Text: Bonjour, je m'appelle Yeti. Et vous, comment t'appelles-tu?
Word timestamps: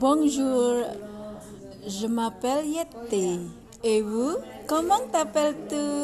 Bonjour, 0.00 0.84
je 1.86 2.06
m'appelle 2.08 2.66
Yeti. 2.66 3.40
Et 3.84 4.02
vous, 4.02 4.34
comment 4.66 4.98
t'appelles-tu? 5.12 6.03